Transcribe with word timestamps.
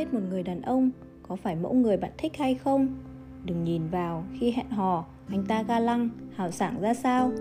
biết 0.00 0.14
một 0.14 0.20
người 0.30 0.42
đàn 0.42 0.62
ông 0.62 0.90
có 1.22 1.36
phải 1.36 1.56
mẫu 1.56 1.74
người 1.74 1.96
bạn 1.96 2.10
thích 2.18 2.36
hay 2.36 2.54
không? 2.54 2.88
Đừng 3.44 3.64
nhìn 3.64 3.82
vào 3.88 4.24
khi 4.38 4.50
hẹn 4.50 4.70
hò, 4.70 5.04
anh 5.28 5.44
ta 5.48 5.62
ga 5.62 5.78
lăng, 5.78 6.08
hào 6.34 6.50
sảng 6.50 6.80
ra 6.80 6.94
sao? 6.94 7.32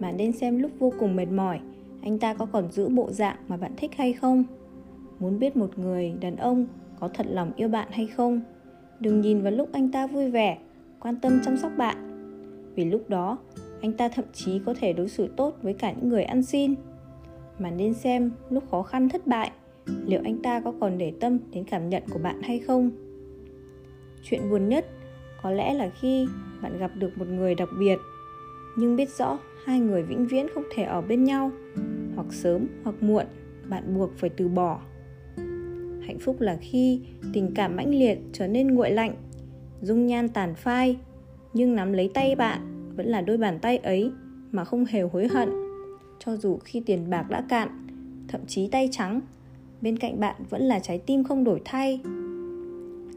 Mà 0.00 0.12
nên 0.12 0.32
xem 0.32 0.58
lúc 0.58 0.70
vô 0.78 0.92
cùng 0.98 1.16
mệt 1.16 1.26
mỏi, 1.26 1.60
anh 2.02 2.18
ta 2.18 2.34
có 2.34 2.46
còn 2.46 2.72
giữ 2.72 2.88
bộ 2.88 3.10
dạng 3.10 3.36
mà 3.48 3.56
bạn 3.56 3.72
thích 3.76 3.90
hay 3.96 4.12
không? 4.12 4.44
Muốn 5.18 5.38
biết 5.38 5.56
một 5.56 5.78
người 5.78 6.14
đàn 6.20 6.36
ông 6.36 6.66
có 7.00 7.08
thật 7.08 7.26
lòng 7.30 7.52
yêu 7.56 7.68
bạn 7.68 7.88
hay 7.90 8.06
không? 8.06 8.40
Đừng 9.00 9.20
nhìn 9.20 9.42
vào 9.42 9.52
lúc 9.52 9.68
anh 9.72 9.92
ta 9.92 10.06
vui 10.06 10.30
vẻ, 10.30 10.58
quan 11.00 11.16
tâm 11.16 11.40
chăm 11.44 11.56
sóc 11.56 11.72
bạn. 11.76 11.96
Vì 12.74 12.84
lúc 12.84 13.08
đó, 13.08 13.38
anh 13.80 13.92
ta 13.92 14.08
thậm 14.08 14.24
chí 14.32 14.60
có 14.66 14.74
thể 14.80 14.92
đối 14.92 15.08
xử 15.08 15.28
tốt 15.36 15.56
với 15.62 15.74
cả 15.74 15.92
những 15.92 16.08
người 16.08 16.22
ăn 16.24 16.42
xin. 16.42 16.74
Mà 17.58 17.70
nên 17.70 17.94
xem 17.94 18.30
lúc 18.50 18.64
khó 18.70 18.82
khăn 18.82 19.08
thất 19.08 19.26
bại 19.26 19.50
liệu 20.06 20.20
anh 20.24 20.42
ta 20.42 20.60
có 20.60 20.72
còn 20.80 20.98
để 20.98 21.12
tâm 21.20 21.38
đến 21.52 21.64
cảm 21.64 21.88
nhận 21.88 22.02
của 22.10 22.18
bạn 22.18 22.42
hay 22.42 22.58
không? 22.58 22.90
Chuyện 24.22 24.50
buồn 24.50 24.68
nhất 24.68 24.86
có 25.42 25.50
lẽ 25.50 25.74
là 25.74 25.90
khi 26.00 26.26
bạn 26.62 26.78
gặp 26.78 26.90
được 26.98 27.18
một 27.18 27.28
người 27.28 27.54
đặc 27.54 27.68
biệt, 27.78 27.98
nhưng 28.76 28.96
biết 28.96 29.08
rõ 29.18 29.38
hai 29.64 29.80
người 29.80 30.02
vĩnh 30.02 30.26
viễn 30.26 30.46
không 30.54 30.64
thể 30.74 30.82
ở 30.82 31.00
bên 31.00 31.24
nhau, 31.24 31.50
hoặc 32.14 32.26
sớm 32.30 32.66
hoặc 32.84 33.02
muộn 33.02 33.26
bạn 33.68 33.94
buộc 33.94 34.10
phải 34.16 34.30
từ 34.30 34.48
bỏ. 34.48 34.80
Hạnh 36.06 36.18
phúc 36.20 36.40
là 36.40 36.58
khi 36.60 37.00
tình 37.32 37.54
cảm 37.54 37.76
mãnh 37.76 37.94
liệt 37.94 38.18
trở 38.32 38.46
nên 38.46 38.68
nguội 38.68 38.90
lạnh, 38.90 39.14
dung 39.82 40.06
nhan 40.06 40.28
tàn 40.28 40.54
phai, 40.54 40.96
nhưng 41.52 41.74
nắm 41.74 41.92
lấy 41.92 42.10
tay 42.14 42.34
bạn 42.34 42.92
vẫn 42.96 43.06
là 43.06 43.20
đôi 43.20 43.36
bàn 43.36 43.58
tay 43.62 43.76
ấy 43.76 44.10
mà 44.52 44.64
không 44.64 44.84
hề 44.84 45.02
hối 45.02 45.28
hận. 45.28 45.48
Cho 46.18 46.36
dù 46.36 46.58
khi 46.64 46.82
tiền 46.86 47.10
bạc 47.10 47.26
đã 47.30 47.44
cạn, 47.48 47.86
thậm 48.28 48.40
chí 48.46 48.68
tay 48.68 48.88
trắng 48.92 49.20
bên 49.80 49.98
cạnh 49.98 50.20
bạn 50.20 50.36
vẫn 50.50 50.62
là 50.62 50.78
trái 50.78 50.98
tim 50.98 51.24
không 51.24 51.44
đổi 51.44 51.60
thay. 51.64 52.00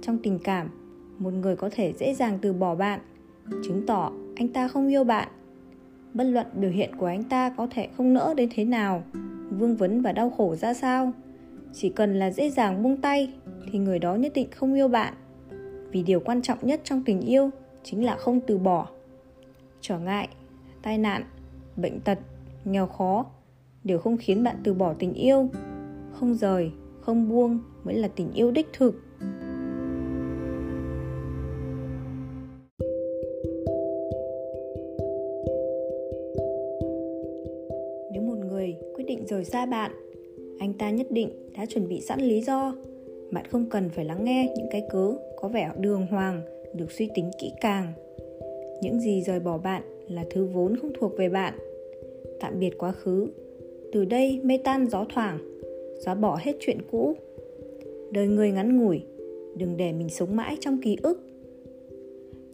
Trong 0.01 0.17
tình 0.23 0.39
cảm, 0.43 0.69
một 1.17 1.33
người 1.33 1.55
có 1.55 1.69
thể 1.71 1.93
dễ 1.99 2.13
dàng 2.13 2.39
từ 2.41 2.53
bỏ 2.53 2.75
bạn, 2.75 2.99
chứng 3.63 3.85
tỏ 3.85 4.11
anh 4.35 4.47
ta 4.47 4.67
không 4.67 4.87
yêu 4.87 5.03
bạn. 5.03 5.27
Bất 6.13 6.23
luận 6.23 6.47
biểu 6.53 6.71
hiện 6.71 6.95
của 6.95 7.05
anh 7.05 7.23
ta 7.23 7.49
có 7.49 7.67
thể 7.71 7.87
không 7.97 8.13
nỡ 8.13 8.33
đến 8.37 8.49
thế 8.53 8.65
nào, 8.65 9.03
vương 9.49 9.75
vấn 9.75 10.01
và 10.01 10.11
đau 10.11 10.29
khổ 10.29 10.55
ra 10.55 10.73
sao. 10.73 11.11
Chỉ 11.73 11.89
cần 11.89 12.19
là 12.19 12.31
dễ 12.31 12.49
dàng 12.49 12.83
buông 12.83 12.97
tay, 12.97 13.33
thì 13.71 13.79
người 13.79 13.99
đó 13.99 14.15
nhất 14.15 14.31
định 14.35 14.47
không 14.51 14.73
yêu 14.73 14.87
bạn. 14.87 15.13
Vì 15.91 16.03
điều 16.03 16.19
quan 16.19 16.41
trọng 16.41 16.57
nhất 16.61 16.81
trong 16.83 17.03
tình 17.03 17.21
yêu 17.21 17.49
chính 17.83 18.05
là 18.05 18.15
không 18.15 18.39
từ 18.47 18.57
bỏ. 18.57 18.87
Trở 19.81 19.99
ngại, 19.99 20.27
tai 20.81 20.97
nạn, 20.97 21.23
bệnh 21.75 21.99
tật, 21.99 22.19
nghèo 22.65 22.87
khó 22.87 23.25
đều 23.83 23.99
không 23.99 24.17
khiến 24.17 24.43
bạn 24.43 24.55
từ 24.63 24.73
bỏ 24.73 24.93
tình 24.93 25.13
yêu 25.13 25.49
không 26.21 26.35
rời, 26.35 26.71
không 26.99 27.29
buông 27.29 27.59
mới 27.83 27.95
là 27.95 28.07
tình 28.07 28.31
yêu 28.33 28.51
đích 28.51 28.67
thực. 28.73 28.95
Nếu 38.13 38.21
một 38.21 38.37
người 38.37 38.75
quyết 38.95 39.03
định 39.07 39.25
rời 39.27 39.45
xa 39.45 39.65
bạn, 39.65 39.91
anh 40.59 40.73
ta 40.73 40.89
nhất 40.89 41.07
định 41.09 41.29
đã 41.57 41.65
chuẩn 41.65 41.87
bị 41.87 42.01
sẵn 42.01 42.21
lý 42.21 42.41
do. 42.41 42.75
Bạn 43.31 43.45
không 43.51 43.69
cần 43.69 43.89
phải 43.89 44.05
lắng 44.05 44.23
nghe 44.23 44.53
những 44.57 44.67
cái 44.71 44.87
cớ 44.89 45.13
có 45.35 45.47
vẻ 45.47 45.71
đường 45.77 46.07
hoàng, 46.07 46.41
được 46.75 46.91
suy 46.91 47.09
tính 47.15 47.31
kỹ 47.41 47.51
càng. 47.61 47.93
Những 48.81 48.99
gì 48.99 49.21
rời 49.21 49.39
bỏ 49.39 49.57
bạn 49.57 49.83
là 50.07 50.25
thứ 50.29 50.45
vốn 50.45 50.75
không 50.81 50.91
thuộc 50.99 51.17
về 51.17 51.29
bạn. 51.29 51.53
Tạm 52.39 52.59
biệt 52.59 52.77
quá 52.77 52.91
khứ. 52.91 53.27
Từ 53.91 54.05
đây 54.05 54.41
mây 54.43 54.57
tan 54.57 54.87
gió 54.89 55.05
thoảng 55.13 55.50
xóa 56.05 56.15
bỏ 56.15 56.37
hết 56.41 56.55
chuyện 56.59 56.77
cũ. 56.91 57.13
Đời 58.11 58.27
người 58.27 58.51
ngắn 58.51 58.79
ngủi, 58.79 59.03
đừng 59.55 59.77
để 59.77 59.93
mình 59.93 60.09
sống 60.09 60.35
mãi 60.35 60.57
trong 60.59 60.81
ký 60.81 60.97
ức. 61.03 61.21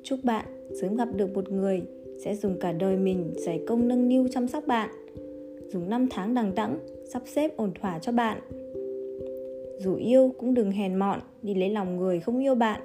Chúc 0.03 0.19
bạn 0.23 0.45
sớm 0.81 0.95
gặp 0.95 1.07
được 1.16 1.33
một 1.33 1.51
người 1.51 1.81
sẽ 2.17 2.35
dùng 2.35 2.59
cả 2.59 2.72
đời 2.72 2.97
mình 2.97 3.33
giải 3.35 3.61
công 3.67 3.88
nâng 3.88 4.09
niu 4.09 4.27
chăm 4.31 4.47
sóc 4.47 4.67
bạn. 4.67 4.89
Dùng 5.67 5.89
năm 5.89 6.07
tháng 6.09 6.33
đằng 6.33 6.55
đẵng, 6.55 6.79
sắp 7.09 7.23
xếp 7.25 7.57
ổn 7.57 7.72
thỏa 7.81 7.99
cho 7.99 8.11
bạn. 8.11 8.39
Dù 9.79 9.95
yêu 9.95 10.31
cũng 10.38 10.53
đừng 10.53 10.72
hèn 10.72 10.95
mọn, 10.95 11.19
đi 11.41 11.53
lấy 11.53 11.69
lòng 11.69 11.97
người 11.97 12.19
không 12.19 12.43
yêu 12.43 12.55
bạn. 12.55 12.81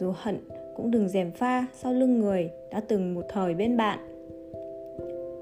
Dù 0.00 0.12
hận 0.16 0.36
cũng 0.76 0.90
đừng 0.90 1.08
dèm 1.08 1.32
pha 1.32 1.66
sau 1.82 1.92
lưng 1.92 2.20
người 2.20 2.50
đã 2.72 2.80
từng 2.80 3.14
một 3.14 3.22
thời 3.28 3.54
bên 3.54 3.76
bạn. 3.76 3.98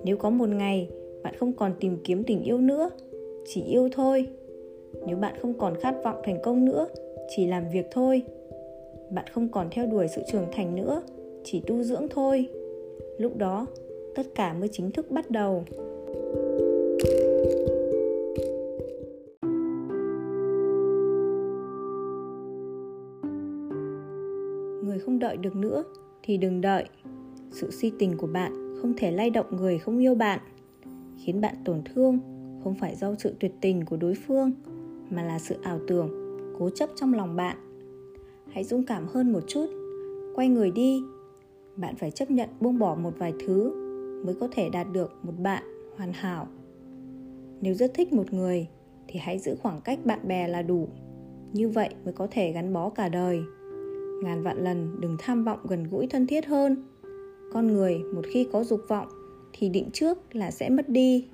Nếu 0.05 0.17
có 0.17 0.31
một 0.31 0.49
ngày 0.49 0.89
bạn 1.23 1.35
không 1.39 1.53
còn 1.53 1.73
tìm 1.81 1.97
kiếm 2.05 2.25
tình 2.25 2.43
yêu 2.43 2.59
nữa 2.59 2.91
chỉ 3.47 3.63
yêu 3.63 3.89
thôi. 3.93 4.27
Nếu 5.07 5.17
bạn 5.17 5.35
không 5.43 5.59
còn 5.59 5.75
khát 5.81 5.95
vọng 6.05 6.21
thành 6.25 6.43
công 6.43 6.65
nữa, 6.65 6.87
chỉ 7.37 7.47
làm 7.47 7.65
việc 7.73 7.87
thôi. 7.91 8.23
Bạn 9.11 9.25
không 9.33 9.49
còn 9.49 9.69
theo 9.71 9.87
đuổi 9.87 10.09
sự 10.09 10.23
trưởng 10.33 10.47
thành 10.53 10.77
nữa, 10.77 11.03
chỉ 11.45 11.63
tu 11.67 11.83
dưỡng 11.83 12.07
thôi. 12.11 12.49
Lúc 13.19 13.37
đó, 13.37 13.67
tất 14.15 14.27
cả 14.35 14.53
mới 14.53 14.69
chính 14.73 14.91
thức 14.91 15.11
bắt 15.11 15.31
đầu. 15.31 15.65
Người 24.85 24.99
không 24.99 25.19
đợi 25.19 25.37
được 25.37 25.57
nữa 25.57 25.85
thì 26.23 26.37
đừng 26.37 26.61
đợi. 26.61 26.85
Sự 27.51 27.71
si 27.71 27.93
tình 27.99 28.17
của 28.17 28.27
bạn 28.27 28.77
không 28.83 28.95
thể 28.97 29.11
lay 29.11 29.31
động 29.31 29.47
người 29.57 29.79
không 29.79 29.99
yêu 29.99 30.15
bạn, 30.15 30.41
khiến 31.25 31.41
bạn 31.41 31.55
tổn 31.65 31.83
thương 31.95 32.19
không 32.65 32.75
phải 32.75 32.97
do 32.97 33.15
sự 33.19 33.35
tuyệt 33.41 33.53
tình 33.61 33.85
của 33.85 33.97
đối 33.97 34.15
phương, 34.15 34.53
mà 35.11 35.23
là 35.23 35.39
sự 35.39 35.57
ảo 35.63 35.81
tưởng, 35.87 36.11
cố 36.59 36.71
chấp 36.71 36.91
trong 36.97 37.15
lòng 37.15 37.37
bạn. 37.37 37.57
Hãy 38.53 38.65
dũng 38.65 38.85
cảm 38.85 39.07
hơn 39.07 39.33
một 39.33 39.41
chút, 39.47 39.67
quay 40.35 40.49
người 40.49 40.71
đi. 40.71 41.03
Bạn 41.77 41.97
phải 41.97 42.11
chấp 42.11 42.31
nhận 42.31 42.49
buông 42.61 42.79
bỏ 42.79 42.95
một 42.95 43.13
vài 43.19 43.33
thứ 43.47 43.85
mới 44.25 44.35
có 44.35 44.49
thể 44.53 44.69
đạt 44.69 44.87
được 44.93 45.13
một 45.23 45.33
bạn 45.43 45.63
hoàn 45.97 46.13
hảo. 46.13 46.49
Nếu 47.61 47.75
rất 47.75 47.95
thích 47.95 48.13
một 48.13 48.33
người, 48.33 48.69
thì 49.09 49.21
hãy 49.21 49.39
giữ 49.39 49.57
khoảng 49.63 49.81
cách 49.81 49.99
bạn 50.05 50.29
bè 50.29 50.49
là 50.49 50.63
đủ. 50.63 50.89
Như 51.53 51.69
vậy 51.69 51.89
mới 52.05 52.13
có 52.13 52.29
thể 52.31 52.53
gắn 52.53 52.73
bó 52.73 52.89
cả 52.89 53.09
đời. 53.09 53.43
Ngàn 54.23 54.43
vạn 54.43 54.65
lần 54.65 55.01
đừng 55.01 55.17
tham 55.19 55.45
vọng 55.45 55.59
gần 55.69 55.85
gũi 55.91 56.07
thân 56.07 56.27
thiết 56.27 56.47
hơn. 56.47 56.85
Con 57.53 57.67
người 57.67 57.99
một 58.15 58.23
khi 58.33 58.49
có 58.53 58.65
dục 58.65 58.81
vọng, 58.89 59.09
thì 59.53 59.69
định 59.69 59.91
trước 59.93 60.19
là 60.33 60.51
sẽ 60.51 60.69
mất 60.69 60.89
đi 60.89 61.29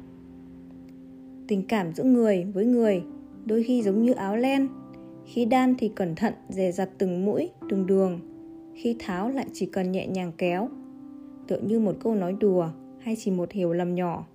tình 1.51 1.63
cảm 1.63 1.93
giữa 1.95 2.05
người 2.05 2.45
với 2.55 2.67
người, 2.67 3.03
đôi 3.45 3.63
khi 3.63 3.83
giống 3.83 4.03
như 4.03 4.13
áo 4.13 4.37
len. 4.37 4.69
Khi 5.25 5.45
đan 5.45 5.75
thì 5.79 5.89
cẩn 5.89 6.15
thận, 6.15 6.35
dè 6.49 6.73
dặt 6.73 6.89
từng 6.99 7.25
mũi, 7.25 7.51
từng 7.69 7.87
đường. 7.87 8.21
Khi 8.75 8.97
tháo 8.99 9.29
lại 9.29 9.47
chỉ 9.53 9.67
cần 9.67 9.93
nhẹ 9.93 10.07
nhàng 10.07 10.33
kéo. 10.39 10.69
Tựa 11.47 11.59
như 11.59 11.81
một 11.81 11.97
câu 12.01 12.15
nói 12.15 12.37
đùa, 12.41 12.69
hay 12.99 13.17
chỉ 13.19 13.31
một 13.31 13.53
hiểu 13.53 13.73
lầm 13.73 13.95
nhỏ. 13.95 14.27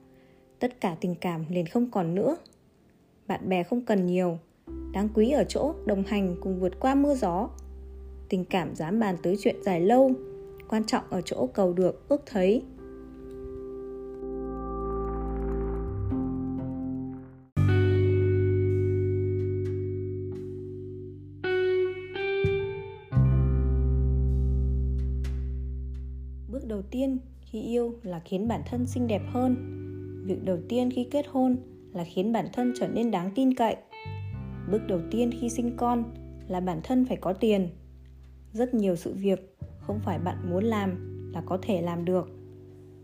Tất 0.59 0.81
cả 0.81 0.95
tình 1.01 1.15
cảm 1.15 1.45
liền 1.49 1.65
không 1.65 1.91
còn 1.91 2.15
nữa. 2.15 2.37
Bạn 3.27 3.49
bè 3.49 3.63
không 3.63 3.81
cần 3.81 4.05
nhiều. 4.05 4.37
Đáng 4.93 5.09
quý 5.13 5.31
ở 5.31 5.43
chỗ 5.47 5.73
đồng 5.85 6.03
hành 6.03 6.35
cùng 6.41 6.59
vượt 6.59 6.79
qua 6.79 6.95
mưa 6.95 7.15
gió. 7.15 7.49
Tình 8.29 8.45
cảm 8.45 8.75
dám 8.75 8.99
bàn 8.99 9.15
tới 9.23 9.35
chuyện 9.39 9.55
dài 9.63 9.81
lâu, 9.81 10.11
quan 10.69 10.83
trọng 10.83 11.03
ở 11.09 11.21
chỗ 11.21 11.47
cầu 11.53 11.73
được 11.73 12.09
ước 12.09 12.21
thấy. 12.25 12.63
Đầu 26.75 26.84
tiên 26.91 27.18
khi 27.41 27.62
yêu 27.62 27.94
là 28.03 28.22
khiến 28.25 28.47
bản 28.47 28.62
thân 28.66 28.86
xinh 28.86 29.08
đẹp 29.08 29.22
hơn. 29.28 29.56
Việc 30.25 30.44
đầu 30.44 30.58
tiên 30.69 30.91
khi 30.91 31.08
kết 31.12 31.25
hôn 31.30 31.58
là 31.94 32.04
khiến 32.04 32.33
bản 32.33 32.48
thân 32.54 32.74
trở 32.80 32.88
nên 32.88 33.12
đáng 33.12 33.31
tin 33.36 33.54
cậy. 33.54 33.75
Bước 34.72 34.81
đầu 34.88 35.00
tiên 35.12 35.30
khi 35.39 35.50
sinh 35.50 35.77
con 35.77 36.04
là 36.48 36.60
bản 36.60 36.80
thân 36.83 37.06
phải 37.06 37.18
có 37.18 37.33
tiền. 37.33 37.69
Rất 38.54 38.74
nhiều 38.74 38.95
sự 38.95 39.13
việc 39.13 39.57
không 39.80 40.00
phải 40.00 40.19
bạn 40.19 40.38
muốn 40.50 40.63
làm 40.63 40.92
là 41.33 41.42
có 41.45 41.57
thể 41.62 41.81
làm 41.81 42.06
được. 42.06 42.30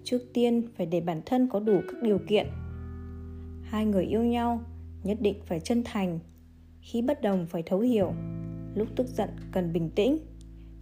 Trước 0.03 0.21
tiên 0.33 0.67
phải 0.77 0.85
để 0.85 1.01
bản 1.01 1.21
thân 1.25 1.47
có 1.51 1.59
đủ 1.59 1.81
các 1.87 2.03
điều 2.03 2.19
kiện. 2.27 2.47
Hai 3.63 3.85
người 3.85 4.05
yêu 4.05 4.23
nhau 4.23 4.61
nhất 5.03 5.17
định 5.21 5.35
phải 5.45 5.59
chân 5.59 5.83
thành. 5.85 6.19
Khi 6.81 7.01
bất 7.01 7.21
đồng 7.21 7.45
phải 7.45 7.63
thấu 7.65 7.79
hiểu, 7.79 8.13
lúc 8.75 8.87
tức 8.95 9.07
giận 9.07 9.29
cần 9.51 9.73
bình 9.73 9.89
tĩnh. 9.95 10.17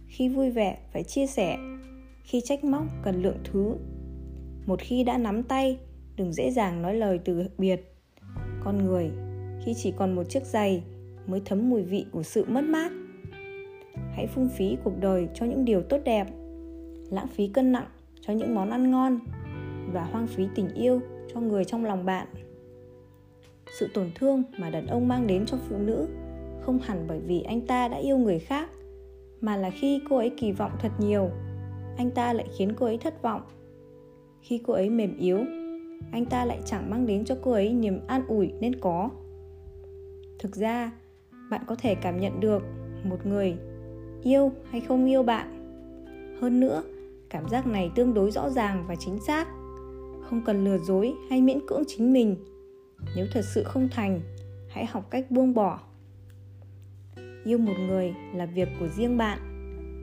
Khi 0.06 0.28
vui 0.28 0.50
vẻ 0.50 0.78
phải 0.92 1.02
chia 1.02 1.26
sẻ 1.26 1.58
khi 2.30 2.40
trách 2.40 2.64
móc 2.64 2.82
cần 3.02 3.22
lượng 3.22 3.38
thứ. 3.44 3.74
Một 4.66 4.80
khi 4.80 5.04
đã 5.04 5.18
nắm 5.18 5.42
tay, 5.42 5.78
đừng 6.16 6.32
dễ 6.32 6.50
dàng 6.50 6.82
nói 6.82 6.94
lời 6.94 7.20
từ 7.24 7.44
biệt. 7.58 7.94
Con 8.64 8.78
người, 8.78 9.10
khi 9.64 9.74
chỉ 9.74 9.92
còn 9.96 10.14
một 10.14 10.24
chiếc 10.28 10.46
giày, 10.46 10.82
mới 11.26 11.42
thấm 11.44 11.70
mùi 11.70 11.82
vị 11.82 12.06
của 12.12 12.22
sự 12.22 12.44
mất 12.48 12.64
mát. 12.64 12.92
Hãy 14.12 14.26
phung 14.26 14.48
phí 14.48 14.76
cuộc 14.84 14.92
đời 15.00 15.28
cho 15.34 15.46
những 15.46 15.64
điều 15.64 15.82
tốt 15.82 15.98
đẹp, 16.04 16.26
lãng 17.10 17.28
phí 17.28 17.48
cân 17.48 17.72
nặng 17.72 17.86
cho 18.20 18.32
những 18.32 18.54
món 18.54 18.70
ăn 18.70 18.90
ngon, 18.90 19.18
và 19.92 20.04
hoang 20.04 20.26
phí 20.26 20.44
tình 20.54 20.68
yêu 20.74 21.00
cho 21.34 21.40
người 21.40 21.64
trong 21.64 21.84
lòng 21.84 22.04
bạn. 22.04 22.26
Sự 23.78 23.88
tổn 23.94 24.10
thương 24.14 24.42
mà 24.58 24.70
đàn 24.70 24.86
ông 24.86 25.08
mang 25.08 25.26
đến 25.26 25.46
cho 25.46 25.56
phụ 25.68 25.78
nữ 25.78 26.08
không 26.60 26.78
hẳn 26.78 27.04
bởi 27.08 27.20
vì 27.20 27.42
anh 27.42 27.66
ta 27.66 27.88
đã 27.88 27.96
yêu 27.96 28.18
người 28.18 28.38
khác, 28.38 28.70
mà 29.40 29.56
là 29.56 29.70
khi 29.70 30.00
cô 30.08 30.16
ấy 30.16 30.30
kỳ 30.40 30.52
vọng 30.52 30.72
thật 30.80 30.92
nhiều 30.98 31.30
anh 32.00 32.10
ta 32.10 32.32
lại 32.32 32.48
khiến 32.56 32.72
cô 32.76 32.86
ấy 32.86 32.98
thất 32.98 33.22
vọng. 33.22 33.42
Khi 34.40 34.60
cô 34.66 34.72
ấy 34.72 34.90
mềm 34.90 35.16
yếu, 35.18 35.38
anh 36.12 36.24
ta 36.30 36.44
lại 36.44 36.60
chẳng 36.64 36.90
mang 36.90 37.06
đến 37.06 37.24
cho 37.24 37.36
cô 37.42 37.52
ấy 37.52 37.72
niềm 37.72 38.00
an 38.06 38.26
ủi 38.26 38.52
nên 38.60 38.80
có. 38.80 39.10
Thực 40.38 40.56
ra, 40.56 40.92
bạn 41.50 41.60
có 41.66 41.74
thể 41.74 41.94
cảm 41.94 42.20
nhận 42.20 42.40
được 42.40 42.62
một 43.04 43.26
người 43.26 43.56
yêu 44.22 44.52
hay 44.70 44.80
không 44.80 45.06
yêu 45.06 45.22
bạn. 45.22 45.46
Hơn 46.40 46.60
nữa, 46.60 46.82
cảm 47.30 47.48
giác 47.48 47.66
này 47.66 47.90
tương 47.94 48.14
đối 48.14 48.30
rõ 48.30 48.50
ràng 48.50 48.84
và 48.88 48.94
chính 48.94 49.20
xác. 49.20 49.48
Không 50.22 50.42
cần 50.46 50.64
lừa 50.64 50.78
dối 50.78 51.14
hay 51.30 51.42
miễn 51.42 51.66
cưỡng 51.66 51.82
chính 51.86 52.12
mình. 52.12 52.36
Nếu 53.16 53.26
thật 53.32 53.42
sự 53.54 53.64
không 53.64 53.88
thành, 53.88 54.20
hãy 54.68 54.86
học 54.86 55.10
cách 55.10 55.30
buông 55.30 55.54
bỏ. 55.54 55.80
Yêu 57.44 57.58
một 57.58 57.74
người 57.88 58.14
là 58.34 58.46
việc 58.46 58.68
của 58.80 58.88
riêng 58.88 59.16
bạn 59.16 59.49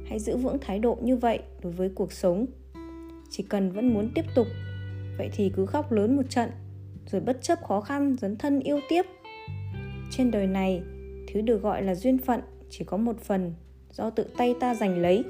hãy 0.09 0.19
giữ 0.19 0.37
vững 0.37 0.57
thái 0.61 0.79
độ 0.79 0.97
như 1.01 1.17
vậy 1.17 1.39
đối 1.63 1.73
với 1.73 1.89
cuộc 1.95 2.11
sống. 2.11 2.45
Chỉ 3.29 3.43
cần 3.43 3.71
vẫn 3.71 3.93
muốn 3.93 4.09
tiếp 4.15 4.25
tục, 4.35 4.47
vậy 5.17 5.29
thì 5.33 5.51
cứ 5.55 5.65
khóc 5.65 5.91
lớn 5.91 6.15
một 6.15 6.29
trận, 6.29 6.49
rồi 7.11 7.21
bất 7.21 7.41
chấp 7.41 7.59
khó 7.63 7.81
khăn 7.81 8.15
dấn 8.21 8.37
thân 8.37 8.59
yêu 8.59 8.79
tiếp. 8.89 9.05
Trên 10.11 10.31
đời 10.31 10.47
này, 10.47 10.81
thứ 11.33 11.41
được 11.41 11.61
gọi 11.61 11.83
là 11.83 11.95
duyên 11.95 12.17
phận 12.17 12.41
chỉ 12.69 12.85
có 12.85 12.97
một 12.97 13.19
phần 13.19 13.53
do 13.91 14.09
tự 14.09 14.25
tay 14.37 14.55
ta 14.59 14.75
giành 14.75 15.01
lấy. 15.01 15.23